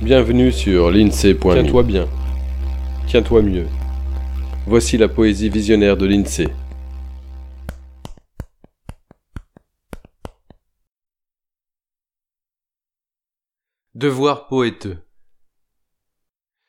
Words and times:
Bienvenue 0.00 0.52
sur 0.52 0.92
l'INSEE.me. 0.92 1.54
Tiens-toi 1.54 1.82
bien. 1.82 2.08
Tiens-toi 3.08 3.42
mieux. 3.42 3.66
Voici 4.64 4.96
la 4.96 5.08
poésie 5.08 5.48
visionnaire 5.48 5.96
de 5.96 6.06
l'INSEE. 6.06 6.46
Devoir 13.96 14.46
poéteux. 14.46 14.98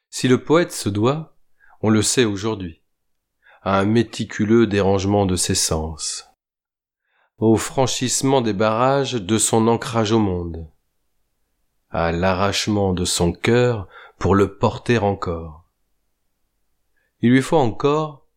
Si 0.09 0.27
le 0.27 0.43
poète 0.43 0.71
se 0.71 0.89
doit, 0.89 1.37
on 1.81 1.91
le 1.91 2.01
sait 2.01 2.25
aujourd'hui, 2.25 2.81
à 3.61 3.77
un 3.77 3.85
méticuleux 3.85 4.65
dérangement 4.65 5.27
de 5.27 5.35
ses 5.35 5.53
sens, 5.53 6.27
au 7.37 7.57
franchissement 7.57 8.41
des 8.41 8.53
barrages 8.53 9.13
de 9.13 9.37
son 9.37 9.67
ancrage 9.67 10.13
au 10.13 10.19
monde, 10.19 10.67
à 11.89 12.11
l'arrachement 12.11 12.93
de 12.93 13.05
son 13.05 13.31
cœur 13.31 13.87
pour 14.17 14.35
le 14.35 14.57
porter 14.57 14.97
encore. 14.97 15.65
Il 17.21 17.31
lui 17.31 17.41
faut 17.41 17.57
encore, 17.57 18.27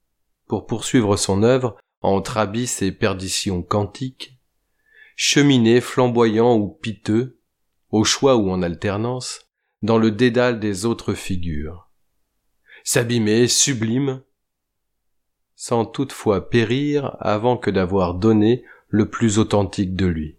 pour 0.46 0.66
poursuivre 0.66 1.16
son 1.16 1.42
œuvre 1.42 1.76
entre 2.00 2.38
abysses 2.38 2.82
et 2.82 2.92
perditions 2.92 3.62
quantiques, 3.62 4.38
cheminer 5.16 5.80
flamboyant 5.80 6.56
ou 6.56 6.68
piteux, 6.68 7.38
au 7.90 8.04
choix 8.04 8.36
ou 8.36 8.50
en 8.50 8.62
alternance, 8.62 9.46
dans 9.82 9.98
le 9.98 10.10
dédale 10.10 10.60
des 10.60 10.84
autres 10.84 11.14
figures. 11.14 11.90
S'abîmer 12.84 13.46
sublime, 13.48 14.22
sans 15.54 15.84
toutefois 15.84 16.48
périr 16.48 17.16
avant 17.20 17.56
que 17.56 17.70
d'avoir 17.70 18.14
donné 18.14 18.64
le 18.88 19.08
plus 19.08 19.38
authentique 19.38 19.94
de 19.94 20.06
lui. 20.06 20.38